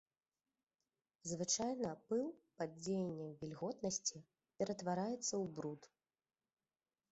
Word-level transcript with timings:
Звычайна 1.31 1.91
пыл 2.13 2.23
пад 2.61 2.69
дзеяннем 2.81 3.31
вільготнасці 3.43 4.25
ператвараецца 4.57 5.23
ў 5.23 5.45
бруд. 5.61 5.81